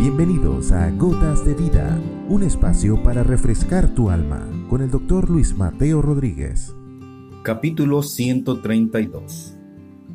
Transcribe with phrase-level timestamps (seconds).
[0.00, 5.54] Bienvenidos a Gotas de Vida, un espacio para refrescar tu alma con el doctor Luis
[5.54, 6.74] Mateo Rodríguez.
[7.42, 9.56] Capítulo 132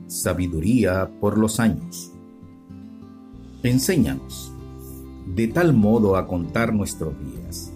[0.08, 2.12] Sabiduría por los años.
[3.62, 4.52] Enséñanos
[5.28, 7.72] de tal modo a contar nuestros días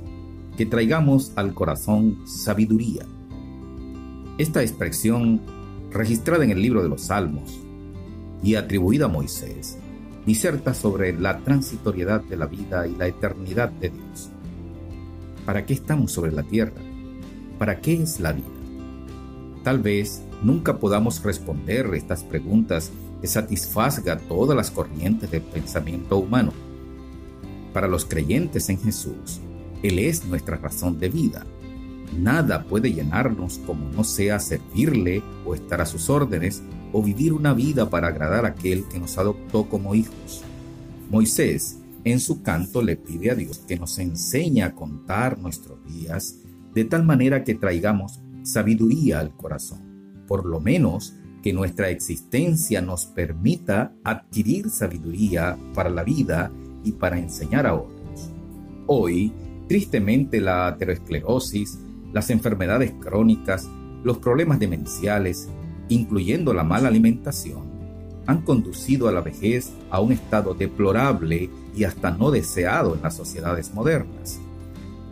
[0.57, 3.05] que traigamos al corazón sabiduría.
[4.39, 5.41] Esta expresión,
[5.91, 7.59] registrada en el libro de los Salmos
[8.41, 9.77] y atribuida a Moisés,
[10.25, 14.29] diserta sobre la transitoriedad de la vida y la eternidad de Dios.
[15.45, 16.81] ¿Para qué estamos sobre la tierra?
[17.57, 18.45] ¿Para qué es la vida?
[19.63, 26.53] Tal vez nunca podamos responder estas preguntas que satisfazga todas las corrientes del pensamiento humano.
[27.73, 29.41] Para los creyentes en Jesús,
[29.83, 31.45] Él es nuestra razón de vida.
[32.17, 37.53] Nada puede llenarnos como no sea servirle o estar a sus órdenes o vivir una
[37.53, 40.43] vida para agradar a aquel que nos adoptó como hijos.
[41.09, 46.37] Moisés en su canto le pide a Dios que nos enseñe a contar nuestros días
[46.73, 53.05] de tal manera que traigamos sabiduría al corazón, por lo menos que nuestra existencia nos
[53.05, 56.51] permita adquirir sabiduría para la vida
[56.83, 58.31] y para enseñar a otros.
[58.87, 59.33] Hoy,
[59.67, 61.79] tristemente, la aterosclerosis,
[62.13, 63.69] las enfermedades crónicas,
[64.03, 65.49] los problemas demenciales,
[65.89, 67.63] incluyendo la mala alimentación,
[68.25, 73.15] han conducido a la vejez a un estado deplorable y hasta no deseado en las
[73.15, 74.39] sociedades modernas.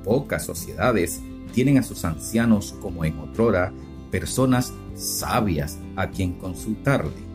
[0.03, 3.73] Pocas sociedades tienen a sus ancianos como en otrora
[4.11, 7.27] personas sabias a quien consultarle.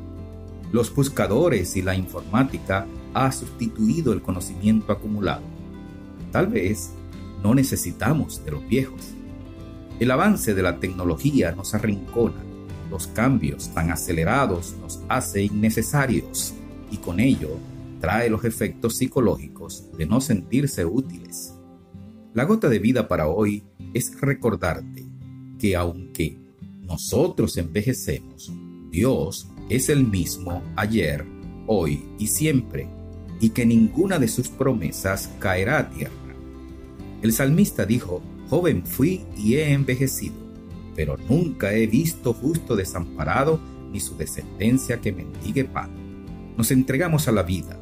[0.71, 5.43] Los buscadores y la informática ha sustituido el conocimiento acumulado.
[6.31, 6.93] Tal vez
[7.43, 9.15] no necesitamos de los viejos.
[10.01, 12.52] El avance de la tecnología nos arrincona.
[12.93, 16.53] Los cambios tan acelerados nos hace innecesarios
[16.91, 17.57] y con ello
[18.03, 21.55] trae los efectos psicológicos de no sentirse útiles.
[22.35, 25.07] La gota de vida para hoy es recordarte
[25.59, 26.37] que aunque
[26.83, 28.53] nosotros envejecemos,
[28.91, 31.25] Dios es el mismo ayer,
[31.67, 32.89] hoy y siempre,
[33.41, 36.13] y que ninguna de sus promesas caerá a tierra.
[37.23, 38.21] El salmista dijo,
[38.51, 40.42] joven fui y he envejecido,
[40.95, 43.61] pero nunca he visto justo desamparado
[43.93, 45.91] ni su descendencia que mendigue pan.
[46.57, 47.79] Nos entregamos a la vida,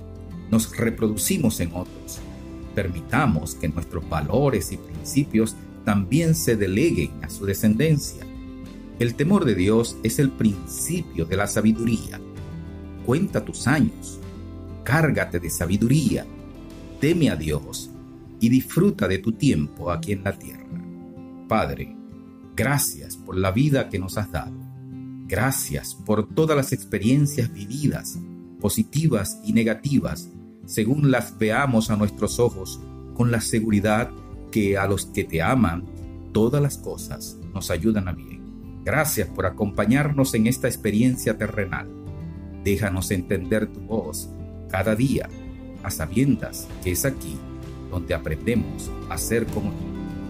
[0.51, 2.19] nos reproducimos en otros.
[2.75, 8.25] Permitamos que nuestros valores y principios también se deleguen a su descendencia.
[8.99, 12.21] El temor de Dios es el principio de la sabiduría.
[13.07, 14.21] Cuenta tus años,
[14.85, 16.27] cárgate de sabiduría,
[17.01, 17.91] teme a Dios
[18.41, 20.67] y disfruta de tu tiempo aquí en la tierra.
[21.49, 21.97] Padre,
[22.61, 24.53] gracias por la vida que nos has dado.
[25.27, 28.19] Gracias por todas las experiencias vividas,
[28.61, 30.29] positivas y negativas,
[30.67, 32.79] según las veamos a nuestros ojos,
[33.15, 34.11] con la seguridad
[34.53, 35.87] que a los que te aman,
[36.33, 38.83] todas las cosas nos ayudan a bien.
[38.85, 41.89] Gracias por acompañarnos en esta experiencia terrenal.
[42.63, 44.29] Déjanos entender tu voz
[44.69, 45.31] cada día,
[45.83, 47.39] a sabiendas que es aquí
[47.91, 49.90] donde aprendemos a ser como tú.